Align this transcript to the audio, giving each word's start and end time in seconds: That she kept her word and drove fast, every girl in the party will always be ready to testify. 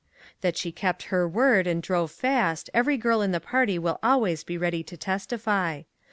That 0.41 0.57
she 0.57 0.71
kept 0.71 1.03
her 1.13 1.27
word 1.29 1.67
and 1.67 1.79
drove 1.79 2.09
fast, 2.09 2.71
every 2.73 2.97
girl 2.97 3.21
in 3.21 3.33
the 3.33 3.39
party 3.39 3.77
will 3.77 3.99
always 4.01 4.43
be 4.43 4.57
ready 4.57 4.81
to 4.81 4.97
testify. 4.97 5.83